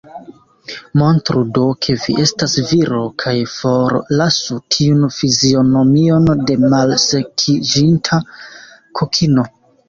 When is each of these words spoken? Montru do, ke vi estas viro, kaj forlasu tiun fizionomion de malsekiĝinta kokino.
Montru 0.99 1.41
do, 1.57 1.65
ke 1.85 1.95
vi 2.05 2.15
estas 2.23 2.55
viro, 2.69 3.01
kaj 3.23 3.33
forlasu 3.57 4.57
tiun 4.77 5.03
fizionomion 5.19 6.27
de 6.49 6.57
malsekiĝinta 6.73 8.21
kokino. 9.03 9.47